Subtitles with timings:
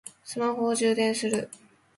[0.23, 1.47] スマホを充電する